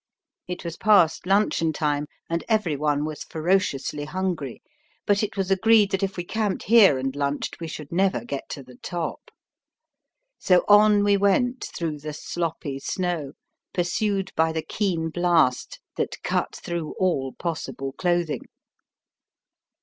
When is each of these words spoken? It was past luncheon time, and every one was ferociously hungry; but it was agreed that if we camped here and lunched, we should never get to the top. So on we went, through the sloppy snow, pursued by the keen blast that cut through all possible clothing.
It 0.47 0.65
was 0.65 0.77
past 0.77 1.27
luncheon 1.27 1.73
time, 1.73 2.07
and 2.27 2.43
every 2.49 2.75
one 2.75 3.05
was 3.05 3.23
ferociously 3.23 4.05
hungry; 4.05 4.63
but 5.05 5.21
it 5.21 5.37
was 5.37 5.51
agreed 5.51 5.91
that 5.91 6.01
if 6.01 6.17
we 6.17 6.23
camped 6.23 6.63
here 6.63 6.97
and 6.97 7.15
lunched, 7.15 7.59
we 7.59 7.67
should 7.67 7.91
never 7.91 8.25
get 8.25 8.49
to 8.49 8.63
the 8.63 8.77
top. 8.77 9.29
So 10.39 10.65
on 10.67 11.03
we 11.03 11.17
went, 11.17 11.67
through 11.75 11.99
the 11.99 12.13
sloppy 12.13 12.79
snow, 12.79 13.33
pursued 13.75 14.31
by 14.35 14.51
the 14.51 14.63
keen 14.63 15.11
blast 15.11 15.79
that 15.97 16.19
cut 16.23 16.55
through 16.55 16.95
all 16.97 17.33
possible 17.37 17.93
clothing. 17.93 18.41